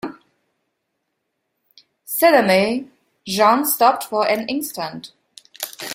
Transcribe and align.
Suddenly 2.05 2.89
Jeanne 3.27 3.65
stopped 3.65 4.05
for 4.05 4.27
an 4.27 4.49
instant. 4.49 5.11